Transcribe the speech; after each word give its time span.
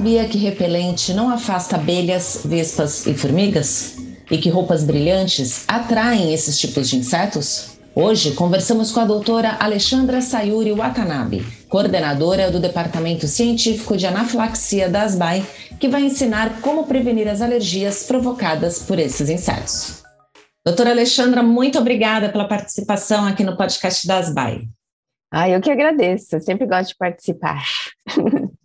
sabia 0.00 0.26
que 0.26 0.38
repelente 0.38 1.12
não 1.12 1.28
afasta 1.28 1.76
abelhas, 1.76 2.40
vespas 2.42 3.06
e 3.06 3.12
formigas? 3.12 3.98
E 4.30 4.38
que 4.38 4.48
roupas 4.48 4.82
brilhantes 4.82 5.66
atraem 5.68 6.32
esses 6.32 6.58
tipos 6.58 6.88
de 6.88 6.96
insetos? 6.96 7.78
Hoje 7.94 8.32
conversamos 8.32 8.92
com 8.92 9.00
a 9.00 9.04
doutora 9.04 9.58
Alexandra 9.60 10.22
Sayuri 10.22 10.72
Watanabe, 10.72 11.44
coordenadora 11.68 12.50
do 12.50 12.58
Departamento 12.58 13.26
Científico 13.26 13.94
de 13.94 14.06
Anafilaxia 14.06 14.88
da 14.88 15.02
ASBAI, 15.02 15.44
que 15.78 15.86
vai 15.86 16.02
ensinar 16.04 16.62
como 16.62 16.86
prevenir 16.86 17.28
as 17.28 17.42
alergias 17.42 18.04
provocadas 18.04 18.82
por 18.82 18.98
esses 18.98 19.28
insetos. 19.28 20.02
Doutora 20.64 20.92
Alexandra, 20.92 21.42
muito 21.42 21.78
obrigada 21.78 22.30
pela 22.30 22.48
participação 22.48 23.26
aqui 23.26 23.44
no 23.44 23.54
podcast 23.54 24.06
da 24.06 24.16
ASBAI. 24.16 24.62
Ah, 25.30 25.50
eu 25.50 25.60
que 25.60 25.70
agradeço, 25.70 26.36
eu 26.36 26.40
sempre 26.40 26.66
gosto 26.66 26.88
de 26.88 26.96
participar. 26.96 27.62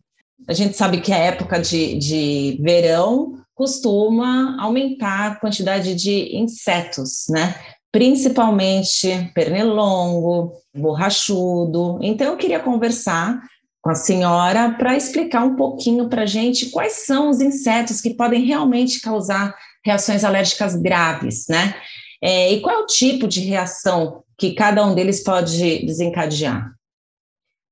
A 0.47 0.53
gente 0.53 0.75
sabe 0.75 1.01
que 1.01 1.11
a 1.11 1.17
época 1.17 1.59
de, 1.59 1.97
de 1.97 2.59
verão 2.61 3.39
costuma 3.53 4.61
aumentar 4.61 5.31
a 5.31 5.35
quantidade 5.35 5.95
de 5.95 6.35
insetos, 6.35 7.25
né? 7.29 7.55
Principalmente 7.91 9.31
pernilongo, 9.33 10.51
borrachudo. 10.75 11.97
Então, 12.01 12.27
eu 12.27 12.37
queria 12.37 12.59
conversar 12.59 13.41
com 13.81 13.89
a 13.89 13.95
senhora 13.95 14.71
para 14.71 14.97
explicar 14.97 15.43
um 15.45 15.55
pouquinho 15.55 16.09
para 16.09 16.23
a 16.23 16.25
gente 16.25 16.71
quais 16.71 17.05
são 17.05 17.29
os 17.29 17.39
insetos 17.39 18.01
que 18.01 18.13
podem 18.13 18.43
realmente 18.43 18.99
causar 18.99 19.55
reações 19.85 20.23
alérgicas 20.23 20.75
graves, 20.75 21.45
né? 21.47 21.75
É, 22.21 22.51
e 22.51 22.59
qual 22.61 22.75
é 22.75 22.79
o 22.79 22.87
tipo 22.87 23.27
de 23.27 23.41
reação 23.41 24.23
que 24.37 24.53
cada 24.53 24.85
um 24.85 24.95
deles 24.95 25.23
pode 25.23 25.85
desencadear? 25.85 26.74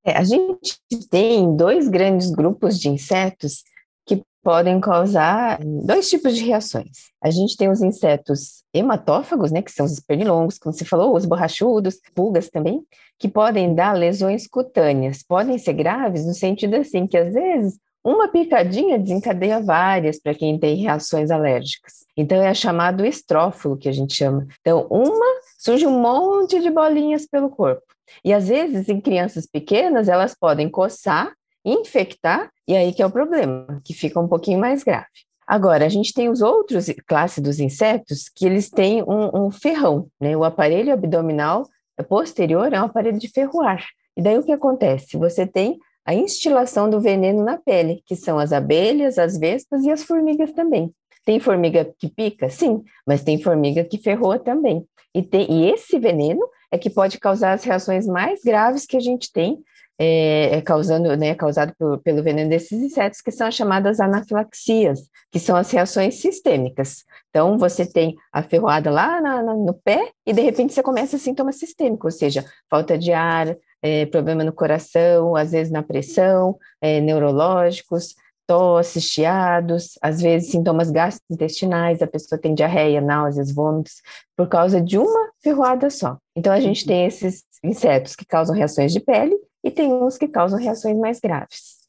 É, 0.04 0.18
a 0.18 0.24
gente 0.24 0.78
tem 1.10 1.56
dois 1.56 1.88
grandes 1.88 2.30
grupos 2.30 2.78
de 2.78 2.88
insetos 2.88 3.64
que 4.06 4.22
podem 4.42 4.78
causar 4.78 5.58
dois 5.64 6.10
tipos 6.10 6.36
de 6.36 6.44
reações. 6.44 7.08
A 7.22 7.30
gente 7.30 7.56
tem 7.56 7.70
os 7.70 7.80
insetos 7.80 8.62
hematófagos, 8.74 9.50
né, 9.50 9.62
que 9.62 9.72
são 9.72 9.86
os 9.86 9.98
pernilongos, 10.00 10.58
como 10.58 10.74
você 10.74 10.84
falou, 10.84 11.16
os 11.16 11.24
borrachudos, 11.24 11.98
pulgas 12.14 12.50
também, 12.50 12.82
que 13.18 13.28
podem 13.28 13.74
dar 13.74 13.96
lesões 13.96 14.46
cutâneas. 14.46 15.22
Podem 15.22 15.56
ser 15.56 15.72
graves 15.72 16.26
no 16.26 16.34
sentido 16.34 16.76
assim 16.76 17.06
que 17.06 17.16
às 17.16 17.32
vezes 17.32 17.78
uma 18.04 18.28
picadinha 18.28 18.98
desencadeia 18.98 19.62
várias 19.62 20.20
para 20.20 20.34
quem 20.34 20.58
tem 20.58 20.76
reações 20.76 21.30
alérgicas. 21.30 22.04
Então 22.14 22.36
é 22.42 22.52
chamado 22.52 23.06
estrófilo 23.06 23.78
que 23.78 23.88
a 23.88 23.92
gente 23.92 24.14
chama. 24.14 24.46
Então 24.60 24.86
uma 24.90 25.40
surge 25.58 25.86
um 25.86 25.98
monte 25.98 26.60
de 26.60 26.70
bolinhas 26.70 27.26
pelo 27.26 27.48
corpo. 27.48 27.93
E 28.24 28.32
às 28.32 28.48
vezes, 28.48 28.88
em 28.88 29.00
crianças 29.00 29.46
pequenas, 29.46 30.08
elas 30.08 30.34
podem 30.34 30.68
coçar, 30.68 31.32
infectar, 31.64 32.50
e 32.66 32.76
aí 32.76 32.92
que 32.92 33.02
é 33.02 33.06
o 33.06 33.10
problema, 33.10 33.80
que 33.84 33.94
fica 33.94 34.20
um 34.20 34.28
pouquinho 34.28 34.58
mais 34.58 34.82
grave. 34.82 35.06
Agora, 35.46 35.84
a 35.84 35.88
gente 35.88 36.12
tem 36.12 36.28
os 36.28 36.40
outros 36.40 36.86
classes 37.06 37.42
dos 37.42 37.60
insetos 37.60 38.30
que 38.34 38.46
eles 38.46 38.70
têm 38.70 39.02
um, 39.02 39.46
um 39.46 39.50
ferrão, 39.50 40.08
né? 40.20 40.36
O 40.36 40.44
aparelho 40.44 40.92
abdominal 40.92 41.68
posterior 42.08 42.72
é 42.72 42.80
um 42.80 42.86
aparelho 42.86 43.18
de 43.18 43.28
ferroar. 43.28 43.84
E 44.16 44.22
daí 44.22 44.38
o 44.38 44.42
que 44.42 44.52
acontece? 44.52 45.16
Você 45.18 45.46
tem 45.46 45.78
a 46.04 46.14
instilação 46.14 46.88
do 46.88 47.00
veneno 47.00 47.42
na 47.42 47.58
pele, 47.58 48.02
que 48.06 48.16
são 48.16 48.38
as 48.38 48.52
abelhas, 48.52 49.18
as 49.18 49.38
vespas 49.38 49.84
e 49.84 49.90
as 49.90 50.02
formigas 50.02 50.52
também. 50.52 50.92
Tem 51.24 51.40
formiga 51.40 51.90
que 51.98 52.08
pica? 52.08 52.50
Sim, 52.50 52.82
mas 53.06 53.22
tem 53.22 53.40
formiga 53.40 53.84
que 53.84 53.98
ferroa 53.98 54.38
também. 54.38 54.86
E, 55.14 55.22
tem, 55.22 55.50
e 55.50 55.70
esse 55.70 55.98
veneno 55.98 56.46
é 56.74 56.78
que 56.78 56.90
pode 56.90 57.20
causar 57.20 57.52
as 57.52 57.62
reações 57.62 58.04
mais 58.04 58.42
graves 58.42 58.84
que 58.84 58.96
a 58.96 59.00
gente 59.00 59.32
tem, 59.32 59.58
é, 59.96 60.56
é 60.56 60.60
causando, 60.60 61.16
né, 61.16 61.32
causado 61.32 61.72
pelo, 61.78 61.98
pelo 61.98 62.20
veneno 62.20 62.50
desses 62.50 62.72
insetos, 62.72 63.20
que 63.20 63.30
são 63.30 63.46
as 63.46 63.54
chamadas 63.54 64.00
anafilaxias, 64.00 65.08
que 65.30 65.38
são 65.38 65.54
as 65.54 65.70
reações 65.70 66.16
sistêmicas. 66.16 67.04
Então, 67.30 67.56
você 67.56 67.86
tem 67.86 68.16
a 68.32 68.42
ferroada 68.42 68.90
lá 68.90 69.20
na, 69.20 69.40
na, 69.40 69.54
no 69.54 69.72
pé 69.72 70.10
e, 70.26 70.32
de 70.32 70.40
repente, 70.40 70.74
você 70.74 70.82
começa 70.82 71.16
sintoma 71.16 71.52
sistêmico, 71.52 72.08
ou 72.08 72.10
seja, 72.10 72.44
falta 72.68 72.98
de 72.98 73.12
ar, 73.12 73.54
é, 73.80 74.04
problema 74.06 74.42
no 74.42 74.52
coração, 74.52 75.36
às 75.36 75.52
vezes 75.52 75.72
na 75.72 75.82
pressão, 75.82 76.58
é, 76.80 77.00
neurológicos, 77.00 78.16
tosse, 78.46 79.00
chiados, 79.00 79.98
às 80.02 80.20
vezes 80.20 80.50
sintomas 80.50 80.90
gastrointestinais, 80.90 82.02
a 82.02 82.06
pessoa 82.06 82.40
tem 82.40 82.54
diarreia, 82.54 83.00
náuseas, 83.00 83.52
vômitos, 83.52 83.94
por 84.36 84.48
causa 84.48 84.80
de 84.80 84.98
uma 84.98 85.30
ferroada 85.42 85.90
só. 85.90 86.16
Então, 86.36 86.52
a 86.52 86.60
gente 86.60 86.86
tem 86.86 87.06
esses 87.06 87.44
insetos 87.62 88.14
que 88.14 88.24
causam 88.24 88.54
reações 88.54 88.92
de 88.92 89.00
pele 89.00 89.36
e 89.62 89.70
tem 89.70 89.92
uns 89.92 90.18
que 90.18 90.28
causam 90.28 90.58
reações 90.58 90.96
mais 90.98 91.20
graves. 91.20 91.84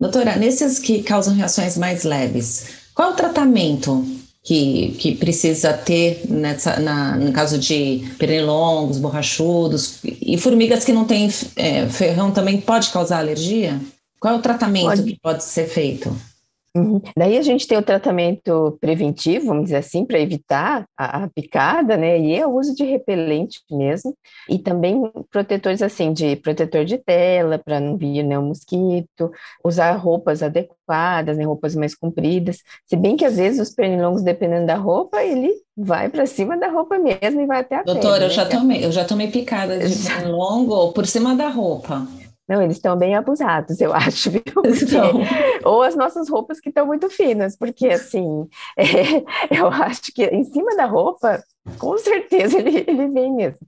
Doutora, 0.00 0.36
nesses 0.36 0.78
que 0.78 1.02
causam 1.02 1.34
reações 1.34 1.76
mais 1.76 2.04
leves, 2.04 2.90
qual 2.94 3.10
é 3.10 3.12
o 3.12 3.16
tratamento 3.16 4.02
que, 4.42 4.92
que 4.98 5.14
precisa 5.14 5.74
ter 5.74 6.22
nessa, 6.28 6.80
na, 6.80 7.16
no 7.16 7.32
caso 7.32 7.58
de 7.58 8.10
pernilongos, 8.18 8.98
borrachudos 8.98 9.98
e 10.02 10.38
formigas 10.38 10.84
que 10.84 10.92
não 10.92 11.04
têm 11.04 11.28
é, 11.56 11.86
ferrão 11.86 12.30
também 12.30 12.58
pode 12.60 12.90
causar 12.90 13.18
alergia? 13.18 13.78
Qual 14.20 14.34
é 14.34 14.36
o 14.36 14.42
tratamento 14.42 14.84
pode. 14.84 15.02
que 15.02 15.18
pode 15.20 15.42
ser 15.42 15.66
feito? 15.66 16.14
Uhum. 16.76 17.00
Daí 17.16 17.36
a 17.36 17.42
gente 17.42 17.66
tem 17.66 17.76
o 17.76 17.82
tratamento 17.82 18.78
preventivo, 18.80 19.46
vamos 19.46 19.64
dizer 19.64 19.78
assim, 19.78 20.04
para 20.04 20.20
evitar 20.20 20.86
a, 20.96 21.24
a, 21.24 21.28
picada, 21.28 21.96
né? 21.96 22.20
E 22.20 22.36
é 22.36 22.46
o 22.46 22.56
uso 22.56 22.76
de 22.76 22.84
repelente 22.84 23.60
mesmo, 23.68 24.14
e 24.48 24.56
também 24.56 25.02
protetores 25.30 25.82
assim, 25.82 26.12
de 26.12 26.36
protetor 26.36 26.84
de 26.84 26.96
tela, 26.96 27.58
para 27.58 27.80
não 27.80 27.96
vir 27.96 28.22
né, 28.22 28.38
o 28.38 28.42
mosquito, 28.42 29.32
usar 29.64 29.96
roupas 29.96 30.44
adequadas, 30.44 31.36
né, 31.36 31.44
roupas 31.44 31.74
mais 31.74 31.92
compridas. 31.96 32.58
Se 32.86 32.94
bem 32.94 33.16
que 33.16 33.24
às 33.24 33.36
vezes 33.36 33.60
os 33.60 33.74
pernilongos, 33.74 34.22
dependendo 34.22 34.66
da 34.66 34.76
roupa, 34.76 35.24
ele 35.24 35.52
vai 35.76 36.08
para 36.08 36.24
cima 36.24 36.56
da 36.56 36.68
roupa 36.68 36.98
mesmo 37.00 37.40
e 37.40 37.46
vai 37.46 37.60
até 37.60 37.76
a 37.76 37.82
Doutora, 37.82 38.12
pele, 38.12 38.24
eu, 38.24 38.28
né? 38.28 38.34
já 38.34 38.46
tomei, 38.46 38.84
eu 38.84 38.92
já 38.92 39.04
tomei 39.04 39.28
picada 39.28 39.76
de 39.76 39.96
pernilongo 40.06 40.92
por 40.92 41.04
cima 41.04 41.34
da 41.34 41.48
roupa. 41.48 42.06
Não, 42.50 42.60
eles 42.60 42.78
estão 42.78 42.96
bem 42.96 43.14
abusados, 43.14 43.80
eu 43.80 43.92
acho, 43.94 44.28
viu? 44.28 44.42
Porque, 44.42 44.96
ou 45.64 45.82
as 45.82 45.94
nossas 45.94 46.28
roupas 46.28 46.58
que 46.58 46.68
estão 46.68 46.84
muito 46.84 47.08
finas, 47.08 47.56
porque 47.56 47.86
assim, 47.86 48.48
é, 48.76 49.22
eu 49.56 49.68
acho 49.68 50.12
que 50.12 50.24
em 50.24 50.42
cima 50.42 50.74
da 50.74 50.84
roupa, 50.84 51.40
com 51.78 51.96
certeza 51.98 52.58
ele, 52.58 52.78
ele 52.86 53.08
vem 53.08 53.32
mesmo. 53.34 53.66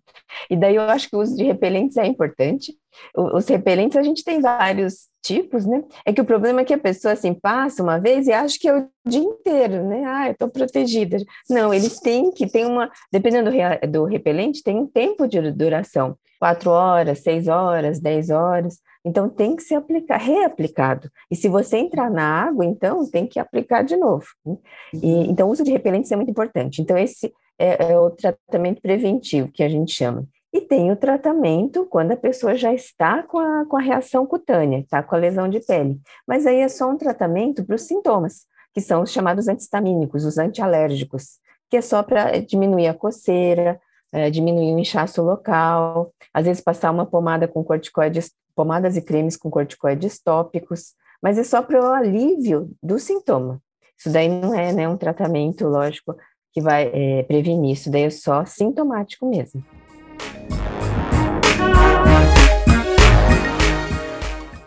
E 0.49 0.57
daí 0.57 0.77
eu 0.77 0.83
acho 0.83 1.09
que 1.09 1.17
o 1.17 1.21
uso 1.21 1.37
de 1.37 1.45
repelentes 1.45 1.97
é 1.97 2.07
importante. 2.07 2.75
Os 3.17 3.47
repelentes 3.49 3.97
a 3.97 4.03
gente 4.03 4.25
tem 4.25 4.41
vários 4.41 5.09
tipos, 5.23 5.65
né? 5.65 5.83
É 6.05 6.13
que 6.13 6.21
o 6.21 6.25
problema 6.25 6.61
é 6.61 6.65
que 6.65 6.75
a 6.75 6.79
pessoa 6.79 7.13
assim 7.13 7.33
passa 7.33 7.83
uma 7.83 7.99
vez 7.99 8.27
e 8.27 8.33
acha 8.33 8.59
que 8.59 8.69
é 8.69 8.77
o 8.77 8.89
dia 9.07 9.21
inteiro, 9.21 9.87
né? 9.89 10.03
Ah, 10.05 10.29
eu 10.29 10.33
estou 10.33 10.51
protegida. 10.51 11.19
Não, 11.49 11.73
eles 11.73 12.01
têm 12.01 12.31
que 12.31 12.47
tem 12.47 12.65
uma, 12.65 12.91
dependendo 13.11 13.51
do, 13.51 13.89
do 13.89 14.05
repelente, 14.05 14.63
tem 14.63 14.77
um 14.77 14.87
tempo 14.87 15.27
de 15.27 15.51
duração 15.53 16.17
quatro 16.43 16.71
horas, 16.71 17.21
seis 17.21 17.47
horas, 17.47 18.01
dez 18.01 18.29
horas. 18.29 18.81
Então 19.05 19.29
tem 19.29 19.57
que 19.57 19.63
ser 19.63 19.75
aplicado, 19.75 20.23
reaplicado. 20.23 21.11
E 21.31 21.37
se 21.37 21.49
você 21.49 21.77
entrar 21.77 22.11
na 22.11 22.45
água, 22.45 22.65
então 22.65 23.09
tem 23.11 23.27
que 23.27 23.39
aplicar 23.39 23.83
de 23.83 23.97
novo. 23.97 24.27
Né? 24.47 24.57
E, 24.95 25.07
uhum. 25.07 25.23
então 25.25 25.49
o 25.49 25.51
uso 25.51 25.65
de 25.65 25.73
repelentes 25.73 26.13
é 26.13 26.17
muito 26.17 26.31
importante. 26.31 26.81
Então 26.81 26.97
esse 26.97 27.33
é, 27.59 27.93
é, 27.93 27.99
o 27.99 28.11
tratamento 28.11 28.81
preventivo 28.81 29.51
que 29.53 29.63
a 29.63 29.69
gente 29.69 29.93
chama. 29.93 30.27
E 30.53 30.61
tem 30.61 30.93
o 30.93 30.97
tratamento 30.97 31.87
quando 31.87 32.13
a 32.13 32.17
pessoa 32.17 32.55
já 32.55 32.75
está 32.75 33.23
com 33.23 33.39
a, 33.39 33.65
com 33.67 33.77
a 33.77 33.81
reação 33.81 34.27
cutânea, 34.27 34.81
está 34.81 35.03
com 35.03 35.15
a 35.15 35.19
lesão 35.19 35.49
de 35.49 35.61
pele. 35.61 35.99
Mas 36.27 36.47
aí 36.47 36.61
é 36.61 36.69
só 36.69 36.91
um 36.91 36.97
tratamento 36.97 37.65
para 37.65 37.75
os 37.75 37.83
sintomas, 37.83 38.43
que 38.75 38.81
são 38.81 39.03
os 39.03 39.11
chamados 39.11 39.49
antistamínicos, 39.49 40.25
os 40.25 40.39
antialérgicos, 40.39 41.39
que 41.71 41.77
é 41.79 41.81
só 41.81 42.03
para 42.03 42.39
diminuir 42.41 42.89
a 42.89 42.95
coceira, 42.95 43.81
é, 44.13 44.29
diminuir 44.29 44.75
o 44.75 44.79
inchaço 44.79 45.23
local, 45.23 46.11
às 46.35 46.45
vezes 46.45 46.63
passar 46.63 46.91
uma 46.91 47.07
pomada 47.07 47.49
com 47.49 47.65
corticoides, 47.65 48.31
pomadas 48.55 48.97
e 48.97 49.03
cremes 49.03 49.37
com 49.37 49.51
corticoides 49.51 50.21
tópicos, 50.21 50.95
mas 51.23 51.39
é 51.39 51.45
só 51.45 51.63
para 51.63 51.81
o 51.81 51.93
alívio 51.93 52.71
do 52.83 52.99
sintoma. 52.99 53.61
Isso 53.99 54.11
daí 54.11 54.29
não 54.29 54.55
é 54.55 54.73
né, 54.73 54.89
um 54.89 54.97
tratamento, 54.97 55.67
lógico, 55.67 56.17
que 56.53 56.61
vai 56.61 56.91
é, 56.93 57.23
prevenir, 57.23 57.73
isso 57.73 57.91
daí 57.91 58.03
é 58.03 58.11
só 58.11 58.45
sintomático 58.45 59.29
mesmo. 59.29 59.65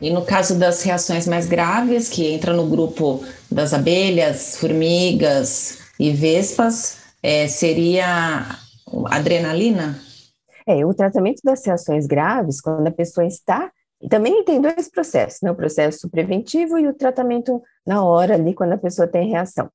E 0.02 0.10
no 0.12 0.24
caso 0.24 0.60
das 0.60 0.84
reações 0.84 1.28
mais 1.28 1.48
graves, 1.48 2.10
que 2.10 2.28
entra 2.28 2.54
no 2.54 2.68
grupo 2.68 3.24
das 3.52 3.74
abelhas, 3.74 4.58
formigas 4.58 5.80
e 6.00 6.12
vespas, 6.12 6.98
é, 7.24 7.48
seria 7.48 8.46
adrenalina? 9.08 10.00
É, 10.68 10.86
o 10.86 10.94
tratamento 10.94 11.42
das 11.44 11.66
reações 11.66 12.06
graves, 12.06 12.62
quando 12.62 12.88
a 12.88 12.92
pessoa 12.92 13.26
está. 13.26 13.72
Também 14.10 14.44
tem 14.44 14.62
dois 14.62 14.90
processos, 14.90 15.42
né? 15.42 15.52
O 15.52 15.56
processo 15.56 16.10
preventivo 16.10 16.78
e 16.78 16.88
o 16.88 16.94
tratamento 16.94 17.62
na 17.86 18.04
hora 18.04 18.36
ali, 18.36 18.54
quando 18.54 18.74
a 18.74 18.78
pessoa 18.78 19.08
tem 19.08 19.30
reação. 19.30 19.70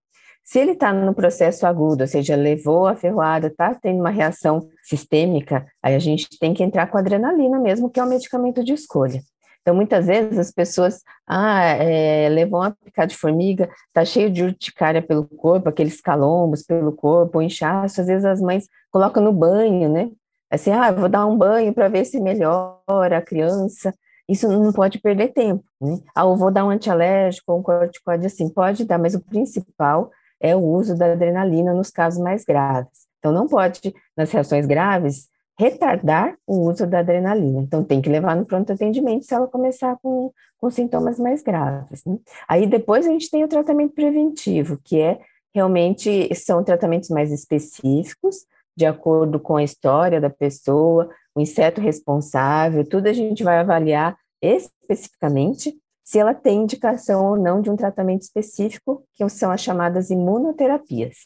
Se 0.44 0.58
ele 0.58 0.72
está 0.72 0.92
no 0.92 1.14
processo 1.14 1.66
agudo, 1.66 2.02
ou 2.02 2.08
seja, 2.08 2.34
levou 2.34 2.86
a 2.86 2.96
ferroada, 2.96 3.48
está 3.48 3.74
tendo 3.74 4.00
uma 4.00 4.10
reação 4.10 4.68
sistêmica, 4.82 5.66
aí 5.82 5.94
a 5.94 5.98
gente 5.98 6.28
tem 6.38 6.52
que 6.52 6.62
entrar 6.62 6.88
com 6.88 6.98
adrenalina 6.98 7.58
mesmo, 7.58 7.90
que 7.90 8.00
é 8.00 8.04
o 8.04 8.08
medicamento 8.08 8.64
de 8.64 8.72
escolha. 8.72 9.20
Então, 9.62 9.74
muitas 9.74 10.06
vezes 10.06 10.38
as 10.38 10.50
pessoas, 10.50 11.02
ah, 11.26 11.62
é, 11.62 12.28
levam 12.30 12.60
uma 12.60 12.76
picada 12.84 13.08
de 13.08 13.16
formiga, 13.16 13.68
está 13.88 14.04
cheio 14.04 14.30
de 14.30 14.42
urticária 14.42 15.02
pelo 15.02 15.24
corpo, 15.24 15.68
aqueles 15.68 16.00
calombos 16.00 16.62
pelo 16.62 16.92
corpo, 16.92 17.42
inchaço, 17.42 18.00
às 18.00 18.06
vezes 18.06 18.24
as 18.24 18.40
mães 18.40 18.66
colocam 18.90 19.22
no 19.22 19.32
banho, 19.32 19.88
né? 19.88 20.10
Assim, 20.50 20.72
ah, 20.72 20.90
vou 20.90 21.08
dar 21.08 21.26
um 21.26 21.36
banho 21.36 21.72
para 21.72 21.88
ver 21.88 22.04
se 22.04 22.18
melhora 22.18 23.18
a 23.18 23.22
criança. 23.22 23.94
Isso 24.30 24.48
não 24.48 24.72
pode 24.72 25.00
perder 25.00 25.32
tempo, 25.32 25.64
né? 25.80 25.98
Ah, 26.14 26.22
eu 26.22 26.36
vou 26.36 26.52
dar 26.52 26.64
um 26.64 26.70
antialérgico, 26.70 27.52
um 27.52 27.62
corticoide, 27.62 28.26
assim, 28.26 28.48
pode 28.48 28.84
dar, 28.84 28.98
mas 28.98 29.14
o 29.14 29.20
principal 29.20 30.10
é 30.40 30.54
o 30.54 30.60
uso 30.60 30.96
da 30.96 31.12
adrenalina 31.12 31.74
nos 31.74 31.90
casos 31.90 32.22
mais 32.22 32.44
graves. 32.44 33.08
Então, 33.18 33.32
não 33.32 33.48
pode, 33.48 33.92
nas 34.16 34.30
reações 34.30 34.66
graves, 34.66 35.28
retardar 35.58 36.36
o 36.46 36.70
uso 36.70 36.86
da 36.86 37.00
adrenalina. 37.00 37.60
Então, 37.60 37.82
tem 37.82 38.00
que 38.00 38.08
levar 38.08 38.36
no 38.36 38.46
pronto 38.46 38.72
atendimento 38.72 39.24
se 39.24 39.34
ela 39.34 39.48
começar 39.48 39.98
com, 40.00 40.32
com 40.58 40.70
sintomas 40.70 41.18
mais 41.18 41.42
graves. 41.42 42.02
Né? 42.06 42.16
Aí, 42.48 42.66
depois, 42.66 43.06
a 43.06 43.10
gente 43.10 43.28
tem 43.30 43.42
o 43.44 43.48
tratamento 43.48 43.94
preventivo, 43.94 44.78
que 44.82 45.00
é 45.00 45.20
realmente 45.52 46.32
são 46.36 46.62
tratamentos 46.62 47.10
mais 47.10 47.32
específicos, 47.32 48.46
de 48.76 48.86
acordo 48.86 49.40
com 49.40 49.56
a 49.56 49.64
história 49.64 50.20
da 50.20 50.30
pessoa, 50.30 51.10
o 51.40 51.42
inseto 51.42 51.80
responsável, 51.80 52.84
tudo 52.84 53.06
a 53.06 53.12
gente 53.12 53.42
vai 53.42 53.58
avaliar 53.58 54.16
especificamente 54.42 55.74
se 56.04 56.18
ela 56.18 56.34
tem 56.34 56.62
indicação 56.62 57.24
ou 57.24 57.36
não 57.36 57.62
de 57.62 57.70
um 57.70 57.76
tratamento 57.76 58.22
específico, 58.22 59.04
que 59.14 59.26
são 59.28 59.50
as 59.50 59.60
chamadas 59.60 60.10
imunoterapias. 60.10 61.16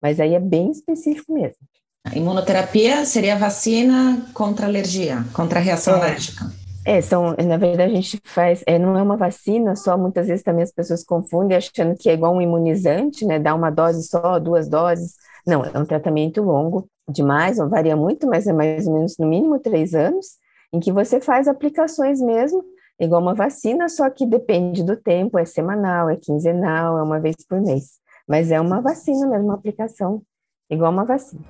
Mas 0.00 0.20
aí 0.20 0.34
é 0.34 0.40
bem 0.40 0.70
específico 0.70 1.32
mesmo. 1.32 1.56
A 2.04 2.14
imunoterapia 2.14 3.04
seria 3.06 3.38
vacina 3.38 4.26
contra 4.34 4.66
alergia, 4.66 5.24
contra 5.32 5.60
reação 5.60 5.94
é, 5.94 6.00
alérgica. 6.00 6.44
É, 6.84 7.00
são, 7.00 7.34
na 7.42 7.56
verdade 7.56 7.90
a 7.90 7.94
gente 7.94 8.20
faz, 8.22 8.62
é, 8.66 8.78
não 8.78 8.98
é 8.98 9.02
uma 9.02 9.16
vacina 9.16 9.74
só, 9.74 9.96
muitas 9.96 10.26
vezes 10.26 10.44
também 10.44 10.62
as 10.62 10.72
pessoas 10.72 11.02
confundem 11.02 11.56
achando 11.56 11.96
que 11.96 12.10
é 12.10 12.12
igual 12.12 12.36
um 12.36 12.42
imunizante, 12.42 13.24
né, 13.24 13.38
dá 13.38 13.54
uma 13.54 13.70
dose 13.70 14.06
só, 14.06 14.38
duas 14.38 14.68
doses. 14.68 15.14
Não, 15.46 15.62
é 15.62 15.78
um 15.78 15.84
tratamento 15.84 16.42
longo 16.42 16.88
demais, 17.06 17.58
varia 17.58 17.94
muito, 17.94 18.26
mas 18.26 18.46
é 18.46 18.52
mais 18.52 18.86
ou 18.86 18.94
menos 18.94 19.18
no 19.18 19.26
mínimo 19.26 19.58
três 19.58 19.94
anos, 19.94 20.38
em 20.72 20.80
que 20.80 20.90
você 20.90 21.20
faz 21.20 21.46
aplicações 21.46 22.18
mesmo, 22.18 22.64
igual 22.98 23.20
uma 23.20 23.34
vacina, 23.34 23.90
só 23.90 24.08
que 24.08 24.24
depende 24.24 24.82
do 24.82 24.96
tempo, 24.96 25.38
é 25.38 25.44
semanal, 25.44 26.08
é 26.08 26.16
quinzenal, 26.16 26.96
é 26.98 27.02
uma 27.02 27.20
vez 27.20 27.36
por 27.46 27.60
mês. 27.60 28.00
Mas 28.26 28.50
é 28.50 28.58
uma 28.58 28.80
vacina 28.80 29.26
mesmo, 29.26 29.44
uma 29.44 29.54
aplicação, 29.54 30.22
igual 30.70 30.90
uma 30.90 31.04
vacina. 31.04 31.44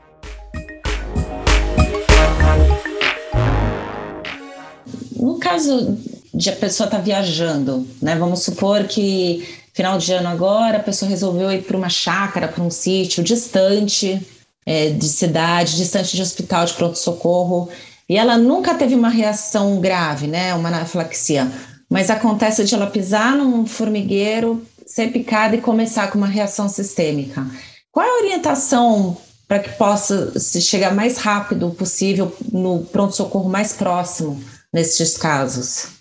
No 5.16 5.38
caso 5.38 5.96
de 6.34 6.50
a 6.50 6.56
pessoa 6.56 6.88
estar 6.88 6.98
tá 6.98 7.02
viajando, 7.02 7.86
né? 8.02 8.16
Vamos 8.16 8.42
supor 8.42 8.84
que 8.88 9.63
final 9.74 9.98
de 9.98 10.12
ano 10.12 10.28
agora 10.28 10.78
a 10.78 10.82
pessoa 10.82 11.08
resolveu 11.08 11.52
ir 11.52 11.62
para 11.62 11.76
uma 11.76 11.88
chácara, 11.88 12.48
para 12.48 12.62
um 12.62 12.70
sítio 12.70 13.22
distante 13.22 14.24
é, 14.64 14.90
de 14.90 15.08
cidade, 15.08 15.76
distante 15.76 16.16
de 16.16 16.22
hospital 16.22 16.64
de 16.64 16.72
pronto-socorro, 16.74 17.68
e 18.08 18.16
ela 18.16 18.38
nunca 18.38 18.74
teve 18.74 18.94
uma 18.94 19.08
reação 19.08 19.80
grave, 19.80 20.26
né? 20.26 20.54
Uma 20.54 20.68
anafilaxia. 20.68 21.50
Mas 21.90 22.10
acontece 22.10 22.64
de 22.64 22.74
ela 22.74 22.86
pisar 22.86 23.36
num 23.36 23.66
formigueiro, 23.66 24.64
ser 24.86 25.10
picada 25.10 25.56
e 25.56 25.60
começar 25.60 26.10
com 26.10 26.18
uma 26.18 26.26
reação 26.26 26.68
sistêmica. 26.68 27.44
Qual 27.90 28.06
é 28.06 28.10
a 28.10 28.22
orientação 28.22 29.16
para 29.48 29.58
que 29.58 29.70
possa 29.70 30.38
se 30.38 30.60
chegar 30.60 30.94
mais 30.94 31.18
rápido 31.18 31.70
possível 31.70 32.34
no 32.52 32.84
pronto-socorro 32.84 33.48
mais 33.48 33.72
próximo 33.72 34.42
nesses 34.72 35.16
casos? 35.16 35.93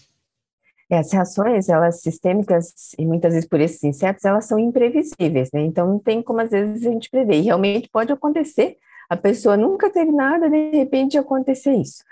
É, 0.89 0.97
as 0.97 1.11
reações, 1.11 1.69
elas 1.69 2.01
sistêmicas, 2.01 2.93
e 2.99 3.05
muitas 3.05 3.33
vezes 3.33 3.47
por 3.47 3.59
esses 3.59 3.83
insetos, 3.83 4.25
elas 4.25 4.45
são 4.45 4.59
imprevisíveis, 4.59 5.49
né? 5.53 5.61
Então, 5.61 5.87
não 5.87 5.99
tem 5.99 6.21
como, 6.21 6.41
às 6.41 6.51
vezes, 6.51 6.85
a 6.85 6.91
gente 6.91 7.09
prever. 7.09 7.37
E 7.37 7.41
realmente 7.41 7.89
pode 7.89 8.11
acontecer, 8.11 8.77
a 9.09 9.17
pessoa 9.17 9.55
nunca 9.57 9.89
teve 9.89 10.11
nada, 10.11 10.49
de 10.49 10.71
repente 10.71 11.17
acontecer 11.17 11.73
isso. 11.73 12.03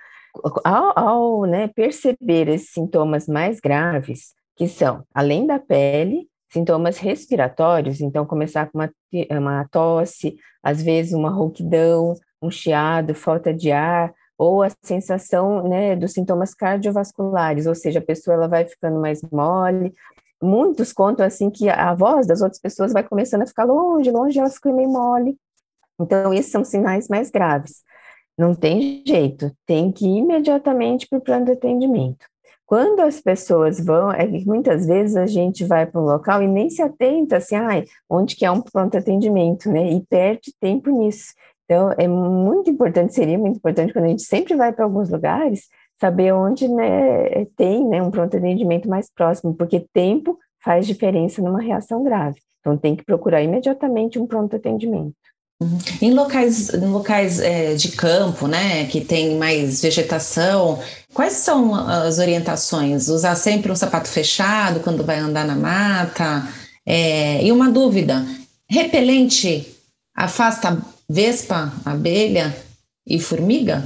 Ao, 0.63 0.97
ao 0.97 1.45
né, 1.45 1.67
perceber 1.67 2.47
esses 2.47 2.71
sintomas 2.71 3.27
mais 3.27 3.59
graves, 3.59 4.33
que 4.55 4.67
são, 4.67 5.03
além 5.13 5.45
da 5.45 5.59
pele, 5.59 6.27
sintomas 6.51 6.97
respiratórios, 6.97 8.01
então 8.01 8.25
começar 8.25 8.69
com 8.69 8.77
uma, 8.77 8.91
uma 9.31 9.67
tosse, 9.69 10.35
às 10.61 10.81
vezes 10.81 11.13
uma 11.13 11.29
rouquidão, 11.29 12.15
um 12.41 12.51
chiado, 12.51 13.15
falta 13.15 13.53
de 13.53 13.71
ar, 13.71 14.13
ou 14.41 14.63
a 14.63 14.71
sensação 14.81 15.67
né, 15.69 15.95
dos 15.95 16.13
sintomas 16.13 16.55
cardiovasculares, 16.55 17.67
ou 17.67 17.75
seja, 17.75 17.99
a 17.99 18.01
pessoa 18.01 18.33
ela 18.33 18.47
vai 18.47 18.65
ficando 18.65 18.99
mais 18.99 19.21
mole. 19.31 19.93
Muitos 20.41 20.91
contam 20.91 21.23
assim 21.23 21.51
que 21.51 21.69
a 21.69 21.93
voz 21.93 22.25
das 22.25 22.41
outras 22.41 22.59
pessoas 22.59 22.91
vai 22.91 23.03
começando 23.03 23.43
a 23.43 23.45
ficar 23.45 23.65
longe, 23.65 24.09
longe, 24.09 24.39
ela 24.39 24.49
fica 24.49 24.73
meio 24.73 24.89
mole. 24.89 25.37
Então, 25.99 26.33
esses 26.33 26.51
são 26.51 26.65
sinais 26.65 27.07
mais 27.07 27.29
graves. 27.29 27.83
Não 28.35 28.55
tem 28.55 29.03
jeito, 29.05 29.51
tem 29.67 29.91
que 29.91 30.07
ir 30.07 30.17
imediatamente 30.17 31.07
para 31.07 31.19
o 31.19 31.21
plano 31.21 31.45
de 31.45 31.51
atendimento. 31.51 32.25
Quando 32.65 33.01
as 33.01 33.21
pessoas 33.21 33.79
vão, 33.79 34.11
é 34.11 34.25
que 34.25 34.47
muitas 34.47 34.87
vezes 34.87 35.15
a 35.17 35.27
gente 35.27 35.63
vai 35.65 35.85
para 35.85 36.01
um 36.01 36.05
local 36.05 36.41
e 36.41 36.47
nem 36.47 36.67
se 36.67 36.81
atenta 36.81 37.37
assim, 37.37 37.53
ai, 37.53 37.85
onde 38.09 38.35
que 38.35 38.43
é 38.43 38.49
um 38.49 38.61
pronto 38.61 38.97
atendimento, 38.97 39.69
né? 39.69 39.91
E 39.91 40.01
perde 40.01 40.51
tempo 40.59 40.89
nisso. 40.89 41.33
Então, 41.71 41.89
é 41.97 42.05
muito 42.05 42.69
importante, 42.69 43.15
seria 43.15 43.37
muito 43.37 43.55
importante 43.55 43.93
quando 43.93 44.03
a 44.03 44.09
gente 44.09 44.23
sempre 44.23 44.55
vai 44.55 44.73
para 44.73 44.83
alguns 44.83 45.09
lugares, 45.09 45.69
saber 45.97 46.33
onde 46.33 46.67
né, 46.67 47.45
tem 47.55 47.87
né, 47.87 48.03
um 48.03 48.11
pronto 48.11 48.35
atendimento 48.35 48.89
mais 48.89 49.09
próximo, 49.09 49.53
porque 49.53 49.87
tempo 49.93 50.37
faz 50.61 50.85
diferença 50.85 51.41
numa 51.41 51.61
reação 51.61 52.03
grave. 52.03 52.41
Então, 52.59 52.75
tem 52.75 52.93
que 52.93 53.05
procurar 53.05 53.41
imediatamente 53.41 54.19
um 54.19 54.27
pronto 54.27 54.53
atendimento. 54.53 55.15
Uhum. 55.61 55.77
Em 56.01 56.13
locais, 56.13 56.73
em 56.73 56.87
locais 56.87 57.39
é, 57.39 57.73
de 57.75 57.93
campo, 57.93 58.47
né, 58.47 58.85
que 58.87 58.99
tem 58.99 59.37
mais 59.37 59.81
vegetação, 59.81 60.77
quais 61.13 61.33
são 61.33 61.73
as 61.73 62.19
orientações? 62.19 63.07
Usar 63.07 63.35
sempre 63.35 63.71
um 63.71 63.77
sapato 63.77 64.09
fechado 64.09 64.81
quando 64.81 65.05
vai 65.05 65.19
andar 65.19 65.45
na 65.45 65.55
mata? 65.55 66.43
É, 66.85 67.41
e 67.41 67.49
uma 67.49 67.71
dúvida: 67.71 68.25
repelente 68.69 69.80
afasta 70.21 70.77
vespa, 71.09 71.71
abelha 71.83 72.55
e 73.05 73.19
formiga? 73.19 73.83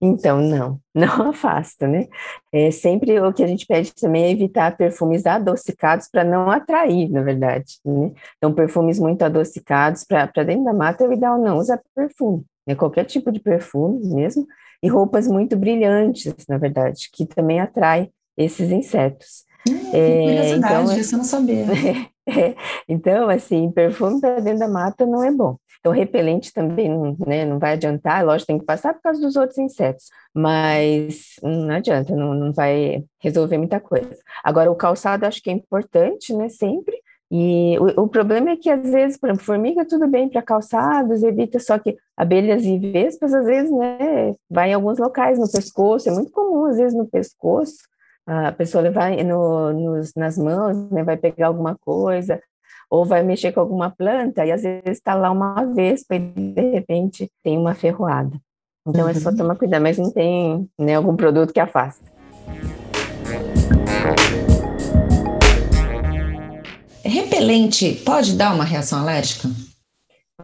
Então, 0.00 0.40
não, 0.40 0.80
não 0.94 1.30
afasta, 1.30 1.86
né? 1.86 2.08
É, 2.52 2.70
sempre 2.70 3.18
o 3.20 3.32
que 3.32 3.42
a 3.42 3.46
gente 3.46 3.66
pede 3.66 3.94
também 3.94 4.24
é 4.24 4.30
evitar 4.30 4.76
perfumes 4.76 5.26
adocicados 5.26 6.08
para 6.08 6.24
não 6.24 6.50
atrair, 6.50 7.10
na 7.10 7.22
verdade. 7.22 7.78
Né? 7.84 8.12
Então, 8.36 8.52
perfumes 8.52 8.98
muito 8.98 9.22
adocicados 9.22 10.04
para 10.04 10.26
dentro 10.44 10.64
da 10.64 10.72
mata 10.72 11.04
é 11.04 11.08
o 11.08 11.12
ideal 11.12 11.38
não 11.38 11.58
usar 11.58 11.80
perfume, 11.94 12.44
né? 12.66 12.74
qualquer 12.74 13.04
tipo 13.04 13.30
de 13.30 13.40
perfume 13.40 14.00
mesmo, 14.14 14.46
e 14.82 14.88
roupas 14.88 15.26
muito 15.26 15.56
brilhantes, 15.56 16.34
na 16.48 16.58
verdade, 16.58 17.08
que 17.12 17.24
também 17.26 17.60
atrai 17.60 18.10
esses 18.36 18.70
insetos. 18.70 19.44
Hum, 19.68 19.90
é, 19.92 20.50
então, 20.50 20.84
isso 20.96 21.14
eu 21.14 21.18
não 21.18 21.24
sabia. 21.24 21.66
É, 21.84 22.15
então, 22.88 23.28
assim, 23.28 23.70
perfume 23.70 24.20
para 24.20 24.40
dentro 24.40 24.60
da 24.60 24.68
mata 24.68 25.06
não 25.06 25.22
é 25.22 25.30
bom. 25.30 25.56
Então, 25.80 25.92
repelente 25.92 26.52
também 26.52 27.16
né, 27.24 27.44
não 27.44 27.60
vai 27.60 27.74
adiantar, 27.74 28.24
lógico, 28.24 28.48
tem 28.48 28.58
que 28.58 28.64
passar 28.64 28.92
por 28.94 29.02
causa 29.02 29.20
dos 29.20 29.36
outros 29.36 29.56
insetos, 29.58 30.06
mas 30.34 31.34
não 31.42 31.76
adianta, 31.76 32.14
não, 32.14 32.34
não 32.34 32.52
vai 32.52 33.04
resolver 33.20 33.56
muita 33.56 33.78
coisa. 33.78 34.16
Agora, 34.42 34.70
o 34.70 34.74
calçado 34.74 35.24
acho 35.24 35.40
que 35.40 35.48
é 35.48 35.52
importante, 35.52 36.34
né, 36.34 36.48
sempre, 36.48 36.96
e 37.30 37.76
o, 37.78 38.02
o, 38.02 38.08
problema 38.08 38.50
é 38.50 38.56
que, 38.56 38.70
às 38.70 38.82
vezes, 38.82 39.16
por 39.16 39.28
exemplo, 39.28 39.44
formiga 39.44 39.84
tudo 39.84 40.06
bem 40.08 40.28
para 40.28 40.42
calçados, 40.42 41.22
evita, 41.22 41.58
só 41.58 41.78
que 41.78 41.96
abelhas 42.16 42.64
e 42.64 42.78
vespas, 42.78 43.34
às 43.34 43.46
vezes, 43.46 43.70
né, 43.70 44.34
vai 44.50 44.70
em 44.70 44.74
alguns 44.74 44.98
locais, 44.98 45.38
no 45.38 45.50
pescoço, 45.50 46.08
é 46.08 46.12
muito 46.12 46.30
comum, 46.30 46.66
às 46.66 46.76
vezes, 46.76 46.96
no 46.96 47.06
pescoço, 47.06 47.76
a 48.26 48.50
pessoa 48.52 48.82
levar 48.82 49.12
no, 49.24 49.72
nos, 49.72 50.12
nas 50.14 50.36
mãos, 50.36 50.90
né, 50.90 51.04
vai 51.04 51.16
pegar 51.16 51.46
alguma 51.46 51.76
coisa, 51.76 52.40
ou 52.90 53.04
vai 53.04 53.22
mexer 53.22 53.52
com 53.52 53.60
alguma 53.60 53.90
planta 53.90 54.44
e 54.44 54.52
às 54.52 54.62
vezes 54.62 54.82
está 54.86 55.14
lá 55.14 55.30
uma 55.30 55.64
vespa 55.64 56.16
e 56.16 56.18
de 56.18 56.70
repente 56.70 57.30
tem 57.42 57.56
uma 57.56 57.74
ferroada. 57.74 58.36
Então 58.86 59.04
uhum. 59.04 59.10
é 59.10 59.14
só 59.14 59.30
uhum. 59.30 59.36
tomar 59.36 59.56
cuidado, 59.56 59.82
mas 59.82 59.98
não 59.98 60.10
tem 60.10 60.68
né, 60.78 60.94
algum 60.94 61.16
produto 61.16 61.52
que 61.52 61.60
afasta. 61.60 62.04
Repelente 67.04 68.02
pode 68.04 68.36
dar 68.36 68.54
uma 68.54 68.64
reação 68.64 69.00
alérgica? 69.00 69.48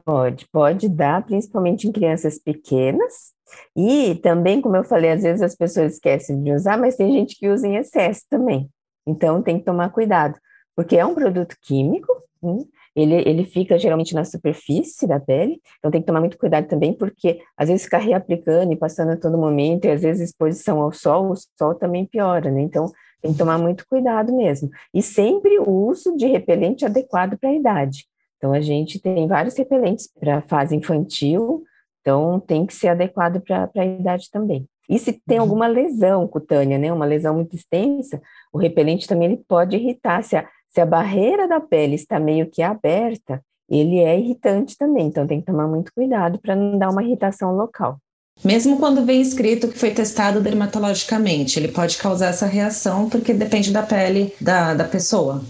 Pode, 0.04 0.46
pode 0.50 0.88
dar, 0.88 1.24
principalmente 1.24 1.86
em 1.86 1.92
crianças 1.92 2.38
pequenas. 2.38 3.32
E 3.76 4.16
também, 4.16 4.60
como 4.60 4.76
eu 4.76 4.84
falei, 4.84 5.10
às 5.10 5.22
vezes 5.22 5.42
as 5.42 5.54
pessoas 5.54 5.94
esquecem 5.94 6.42
de 6.42 6.52
usar, 6.52 6.78
mas 6.78 6.96
tem 6.96 7.12
gente 7.12 7.36
que 7.36 7.48
usa 7.48 7.66
em 7.66 7.76
excesso 7.76 8.22
também. 8.28 8.68
Então 9.06 9.42
tem 9.42 9.58
que 9.58 9.64
tomar 9.64 9.90
cuidado, 9.90 10.38
porque 10.76 10.96
é 10.96 11.04
um 11.04 11.14
produto 11.14 11.56
químico 11.62 12.22
Hum? 12.42 12.66
ele, 12.96 13.14
ele 13.14 13.44
fica 13.44 13.78
geralmente 13.78 14.14
na 14.14 14.24
superfície 14.24 15.06
da 15.06 15.20
pele, 15.20 15.60
então 15.78 15.90
tem 15.92 16.00
que 16.00 16.06
tomar 16.06 16.18
muito 16.18 16.36
cuidado 16.36 16.66
também, 16.66 16.92
porque 16.92 17.40
às 17.56 17.68
vezes 17.68 17.84
ficar 17.84 17.98
reaplicando 17.98 18.72
e 18.72 18.76
passando 18.76 19.12
a 19.12 19.16
todo 19.16 19.38
momento, 19.38 19.84
e 19.84 19.90
às 19.90 20.02
vezes 20.02 20.30
exposição 20.30 20.80
ao 20.80 20.92
sol, 20.92 21.30
o 21.30 21.34
sol 21.56 21.74
também 21.76 22.04
piora, 22.04 22.50
né? 22.50 22.60
Então 22.60 22.90
tem 23.22 23.32
que 23.32 23.38
tomar 23.38 23.56
muito 23.58 23.86
cuidado 23.86 24.36
mesmo. 24.36 24.68
E 24.92 25.00
sempre 25.00 25.56
o 25.60 25.70
uso 25.70 26.16
de 26.16 26.26
repelente 26.26 26.84
adequado 26.84 27.38
para 27.38 27.50
a 27.50 27.54
idade. 27.54 28.06
Então 28.36 28.52
a 28.52 28.60
gente 28.60 29.00
tem 29.00 29.28
vários 29.28 29.56
repelentes 29.56 30.10
para 30.18 30.38
a 30.38 30.42
fase 30.42 30.74
infantil, 30.74 31.62
então 32.02 32.38
tem 32.38 32.66
que 32.66 32.74
ser 32.74 32.88
adequado 32.88 33.40
para 33.40 33.70
a 33.74 33.86
idade 33.86 34.30
também. 34.30 34.68
E 34.88 34.98
se 34.98 35.12
tem 35.26 35.38
uhum. 35.38 35.44
alguma 35.44 35.66
lesão 35.66 36.28
cutânea, 36.28 36.76
né, 36.76 36.92
uma 36.92 37.06
lesão 37.06 37.34
muito 37.34 37.56
extensa, 37.56 38.20
o 38.52 38.58
repelente 38.58 39.08
também 39.08 39.28
ele 39.28 39.44
pode 39.48 39.76
irritar. 39.76 40.22
Se 40.22 40.36
a, 40.36 40.46
se 40.68 40.80
a 40.80 40.86
barreira 40.86 41.48
da 41.48 41.60
pele 41.60 41.94
está 41.94 42.20
meio 42.20 42.50
que 42.50 42.60
aberta, 42.60 43.42
ele 43.70 44.00
é 44.00 44.18
irritante 44.18 44.76
também, 44.76 45.06
então 45.06 45.26
tem 45.26 45.40
que 45.40 45.46
tomar 45.46 45.66
muito 45.66 45.92
cuidado 45.94 46.38
para 46.38 46.54
não 46.54 46.76
dar 46.76 46.90
uma 46.90 47.02
irritação 47.02 47.54
local. 47.56 47.96
Mesmo 48.44 48.78
quando 48.78 49.04
vem 49.04 49.20
escrito 49.20 49.68
que 49.68 49.78
foi 49.78 49.92
testado 49.92 50.40
dermatologicamente, 50.40 51.58
ele 51.58 51.68
pode 51.68 51.96
causar 51.96 52.28
essa 52.28 52.46
reação 52.46 53.08
porque 53.08 53.32
depende 53.32 53.72
da 53.72 53.82
pele 53.82 54.34
da, 54.40 54.74
da 54.74 54.84
pessoa. 54.84 55.42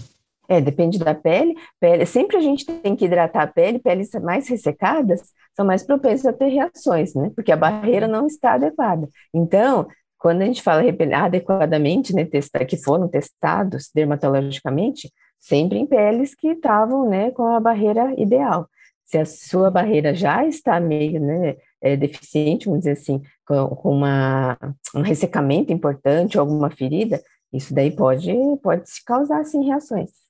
É, 0.49 0.59
depende 0.59 0.99
da 0.99 1.15
pele. 1.15 1.55
pele. 1.79 2.05
Sempre 2.05 2.37
a 2.37 2.41
gente 2.41 2.65
tem 2.65 2.95
que 2.95 3.05
hidratar 3.05 3.43
a 3.43 3.47
pele, 3.47 3.79
peles 3.79 4.11
mais 4.21 4.47
ressecadas 4.47 5.33
são 5.55 5.65
mais 5.65 5.83
propensas 5.83 6.25
a 6.25 6.33
ter 6.33 6.47
reações, 6.47 7.13
né? 7.13 7.31
Porque 7.35 7.51
a 7.51 7.57
barreira 7.57 8.07
não 8.07 8.27
está 8.27 8.53
adequada. 8.53 9.07
Então, 9.33 9.87
quando 10.17 10.41
a 10.41 10.45
gente 10.45 10.63
fala 10.63 10.81
adequadamente, 11.15 12.15
né, 12.15 12.23
testar, 12.23 12.65
que 12.65 12.77
foram 12.77 13.09
testados 13.09 13.89
dermatologicamente, 13.93 15.11
sempre 15.37 15.77
em 15.77 15.85
peles 15.85 16.33
que 16.33 16.47
estavam, 16.47 17.09
né, 17.09 17.31
com 17.31 17.45
a 17.45 17.59
barreira 17.59 18.13
ideal. 18.17 18.69
Se 19.03 19.17
a 19.17 19.25
sua 19.25 19.69
barreira 19.69 20.15
já 20.15 20.45
está 20.45 20.79
meio, 20.79 21.19
né, 21.19 21.57
é, 21.81 21.97
deficiente, 21.97 22.65
vamos 22.67 22.79
dizer 22.79 22.93
assim, 22.93 23.21
com, 23.45 23.67
com 23.75 23.91
uma, 23.91 24.57
um 24.95 25.01
ressecamento 25.01 25.73
importante, 25.73 26.39
alguma 26.39 26.69
ferida, 26.69 27.21
isso 27.51 27.73
daí 27.73 27.91
pode, 27.93 28.33
pode 28.63 28.83
causar, 29.05 29.43
sim, 29.43 29.65
reações. 29.65 30.22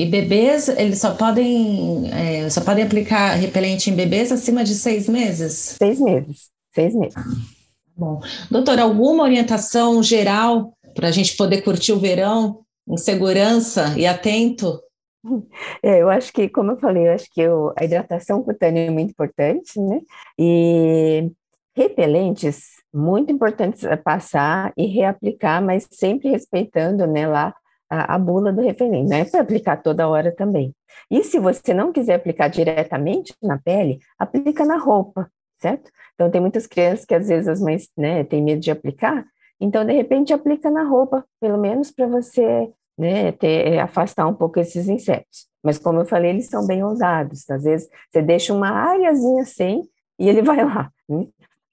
E 0.00 0.06
bebês, 0.06 0.66
eles 0.66 0.98
só 0.98 1.14
podem, 1.14 2.10
é, 2.10 2.48
só 2.48 2.62
podem 2.62 2.82
aplicar 2.82 3.34
repelente 3.34 3.90
em 3.90 3.94
bebês 3.94 4.32
acima 4.32 4.64
de 4.64 4.74
seis 4.74 5.06
meses? 5.06 5.76
Seis 5.76 6.00
meses, 6.00 6.48
seis 6.74 6.94
meses. 6.94 7.22
Bom, 7.94 8.18
doutor, 8.50 8.78
alguma 8.78 9.24
orientação 9.24 10.02
geral 10.02 10.72
para 10.94 11.08
a 11.08 11.10
gente 11.10 11.36
poder 11.36 11.60
curtir 11.60 11.92
o 11.92 11.98
verão 11.98 12.60
em 12.88 12.96
segurança 12.96 13.94
e 13.98 14.06
atento? 14.06 14.80
É, 15.82 16.00
eu 16.00 16.08
acho 16.08 16.32
que, 16.32 16.48
como 16.48 16.70
eu 16.70 16.78
falei, 16.78 17.06
eu 17.06 17.12
acho 17.12 17.26
que 17.30 17.42
eu, 17.42 17.74
a 17.76 17.84
hidratação 17.84 18.42
cutânea 18.42 18.86
é 18.86 18.90
muito 18.90 19.10
importante, 19.10 19.78
né? 19.78 20.00
E 20.38 21.30
repelentes 21.76 22.68
muito 22.92 23.30
importantes 23.30 23.84
a 23.84 23.98
passar 23.98 24.72
e 24.78 24.86
reaplicar, 24.86 25.62
mas 25.62 25.86
sempre 25.90 26.30
respeitando, 26.30 27.06
né, 27.06 27.26
lá 27.26 27.54
a, 27.90 28.14
a 28.14 28.18
bula 28.18 28.52
do 28.52 28.62
repelente, 28.62 29.10
não 29.10 29.16
é 29.16 29.24
para 29.24 29.40
aplicar 29.40 29.82
toda 29.82 30.08
hora 30.08 30.30
também. 30.30 30.74
E 31.10 31.24
se 31.24 31.38
você 31.38 31.74
não 31.74 31.92
quiser 31.92 32.14
aplicar 32.14 32.48
diretamente 32.48 33.34
na 33.42 33.58
pele, 33.58 33.98
aplica 34.18 34.64
na 34.64 34.78
roupa, 34.78 35.28
certo? 35.56 35.90
Então, 36.14 36.30
tem 36.30 36.40
muitas 36.40 36.66
crianças 36.66 37.04
que 37.04 37.14
às 37.14 37.28
vezes 37.28 37.48
as 37.48 37.60
mães 37.60 37.88
né, 37.96 38.24
têm 38.24 38.42
medo 38.42 38.60
de 38.60 38.70
aplicar, 38.70 39.26
então, 39.60 39.84
de 39.84 39.92
repente, 39.92 40.32
aplica 40.32 40.70
na 40.70 40.84
roupa, 40.84 41.24
pelo 41.38 41.58
menos 41.58 41.90
para 41.90 42.06
você 42.06 42.72
né, 42.96 43.30
ter, 43.32 43.74
é, 43.74 43.80
afastar 43.80 44.26
um 44.26 44.34
pouco 44.34 44.58
esses 44.58 44.88
insetos. 44.88 45.46
Mas, 45.62 45.78
como 45.78 46.00
eu 46.00 46.06
falei, 46.06 46.30
eles 46.30 46.48
são 46.48 46.66
bem 46.66 46.82
ousados. 46.82 47.48
Às 47.50 47.64
vezes, 47.64 47.88
você 48.10 48.22
deixa 48.22 48.54
uma 48.54 48.70
áreazinha 48.70 49.44
sem 49.44 49.82
e 50.18 50.28
ele 50.28 50.40
vai 50.42 50.64
lá. 50.64 50.90
Né? 51.06 51.26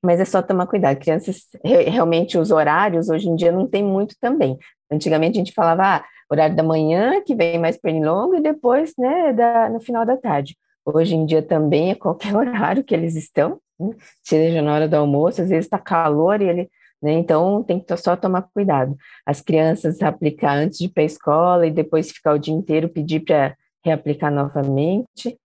Mas 0.03 0.19
é 0.19 0.25
só 0.25 0.41
tomar 0.41 0.67
cuidado. 0.67 0.99
Crianças, 0.99 1.43
realmente, 1.63 2.37
os 2.37 2.51
horários, 2.51 3.07
hoje 3.07 3.29
em 3.29 3.35
dia, 3.35 3.53
não 3.53 3.65
tem 3.65 3.83
muito 3.83 4.15
também. 4.19 4.57
Antigamente, 4.91 5.37
a 5.37 5.39
gente 5.39 5.53
falava, 5.53 5.97
ah, 5.97 6.05
horário 6.29 6.55
da 6.55 6.63
manhã, 6.63 7.21
que 7.23 7.35
vem 7.35 7.59
mais 7.59 7.77
pernilongo, 7.77 8.35
e 8.35 8.41
depois, 8.41 8.93
né, 8.97 9.33
da, 9.33 9.69
no 9.69 9.79
final 9.79 10.05
da 10.05 10.17
tarde. 10.17 10.57
Hoje 10.85 11.15
em 11.15 11.25
dia 11.25 11.41
também 11.41 11.91
é 11.91 11.95
qualquer 11.95 12.33
horário 12.35 12.83
que 12.83 12.95
eles 12.95 13.15
estão, 13.15 13.59
né? 13.79 13.93
seja 14.23 14.61
na 14.61 14.73
hora 14.73 14.87
do 14.87 14.95
almoço, 14.95 15.41
às 15.41 15.49
vezes 15.49 15.65
está 15.65 15.77
calor 15.77 16.41
e 16.41 16.45
ele, 16.45 16.69
né? 17.01 17.11
Então 17.13 17.63
tem 17.63 17.79
que 17.79 17.97
só 17.97 18.15
tomar 18.15 18.43
cuidado. 18.53 18.95
As 19.25 19.41
crianças 19.41 20.01
aplicar 20.01 20.57
antes 20.57 20.79
de 20.79 20.85
ir 20.85 20.89
para 20.89 21.03
a 21.03 21.05
escola 21.05 21.67
e 21.67 21.71
depois 21.71 22.11
ficar 22.11 22.33
o 22.33 22.39
dia 22.39 22.53
inteiro 22.53 22.89
pedir 22.89 23.19
para 23.21 23.55
reaplicar 23.83 24.31
novamente. 24.31 25.37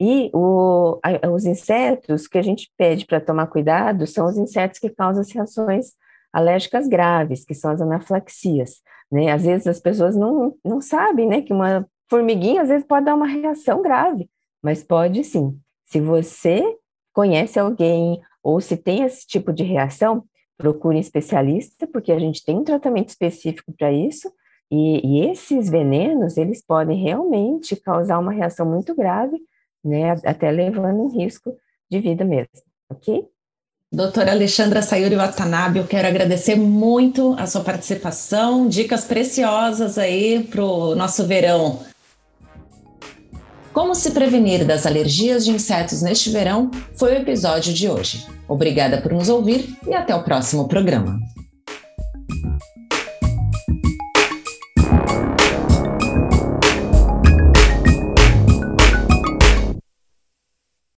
E 0.00 0.30
o, 0.32 0.98
a, 1.02 1.28
os 1.30 1.44
insetos 1.44 2.26
que 2.26 2.38
a 2.38 2.42
gente 2.42 2.70
pede 2.76 3.04
para 3.06 3.20
tomar 3.20 3.46
cuidado 3.48 4.06
são 4.06 4.26
os 4.26 4.38
insetos 4.38 4.78
que 4.78 4.88
causam 4.88 5.20
as 5.22 5.30
reações 5.30 5.92
alérgicas 6.32 6.86
graves, 6.86 7.44
que 7.44 7.54
são 7.54 7.70
as 7.70 7.80
anafilaxias. 7.80 8.80
Né? 9.10 9.30
Às 9.30 9.44
vezes 9.44 9.66
as 9.66 9.80
pessoas 9.80 10.16
não, 10.16 10.54
não 10.64 10.80
sabem 10.80 11.28
né, 11.28 11.42
que 11.42 11.52
uma 11.52 11.86
formiguinha 12.08 12.62
às 12.62 12.68
vezes 12.68 12.86
pode 12.86 13.06
dar 13.06 13.14
uma 13.14 13.26
reação 13.26 13.82
grave 13.82 14.28
mas 14.62 14.82
pode 14.82 15.24
sim. 15.24 15.58
Se 15.86 16.00
você 16.00 16.62
conhece 17.12 17.58
alguém 17.58 18.20
ou 18.42 18.60
se 18.60 18.76
tem 18.76 19.02
esse 19.02 19.26
tipo 19.26 19.52
de 19.52 19.62
reação, 19.62 20.24
procure 20.56 20.96
um 20.96 21.00
especialista, 21.00 21.86
porque 21.86 22.12
a 22.12 22.18
gente 22.18 22.44
tem 22.44 22.56
um 22.56 22.64
tratamento 22.64 23.08
específico 23.08 23.72
para 23.76 23.92
isso, 23.92 24.30
e, 24.70 25.00
e, 25.04 25.30
esses 25.30 25.68
venenos, 25.68 26.36
eles 26.36 26.64
podem 26.64 27.02
realmente 27.02 27.74
causar 27.74 28.20
uma 28.20 28.30
reação 28.30 28.64
muito 28.70 28.94
grave, 28.94 29.36
né, 29.82 30.12
até 30.24 30.48
levando 30.50 31.00
um 31.00 31.08
risco 31.08 31.56
de 31.90 31.98
vida 31.98 32.24
mesmo, 32.24 32.62
ok? 32.88 33.26
Doutora 33.92 34.30
Alexandra 34.30 34.82
Sayuri 34.82 35.16
Watanabe, 35.16 35.80
eu 35.80 35.84
quero 35.84 36.06
agradecer 36.06 36.54
muito 36.54 37.34
a 37.36 37.44
sua 37.44 37.60
participação, 37.62 38.68
dicas 38.68 39.02
preciosas 39.02 39.98
aí 39.98 40.44
para 40.48 40.62
o 40.62 40.94
nosso 40.94 41.26
verão. 41.26 41.80
Como 43.72 43.92
se 43.96 44.12
prevenir 44.12 44.64
das 44.64 44.86
alergias 44.86 45.44
de 45.44 45.50
insetos 45.50 46.02
neste 46.02 46.30
verão 46.30 46.70
foi 46.94 47.14
o 47.14 47.16
episódio 47.16 47.74
de 47.74 47.88
hoje. 47.88 48.24
Obrigada 48.46 49.02
por 49.02 49.12
nos 49.12 49.28
ouvir 49.28 49.76
e 49.84 49.92
até 49.92 50.14
o 50.14 50.22
próximo 50.22 50.68
programa. 50.68 51.18